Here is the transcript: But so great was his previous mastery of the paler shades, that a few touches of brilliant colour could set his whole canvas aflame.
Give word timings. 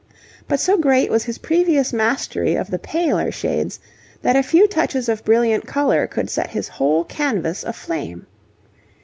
But 0.47 0.59
so 0.59 0.77
great 0.77 1.11
was 1.11 1.25
his 1.25 1.37
previous 1.37 1.93
mastery 1.93 2.55
of 2.55 2.71
the 2.71 2.79
paler 2.79 3.31
shades, 3.31 3.79
that 4.23 4.35
a 4.35 4.41
few 4.41 4.67
touches 4.67 5.07
of 5.07 5.23
brilliant 5.23 5.67
colour 5.67 6.07
could 6.07 6.27
set 6.27 6.49
his 6.49 6.67
whole 6.69 7.03
canvas 7.03 7.63
aflame. 7.63 8.25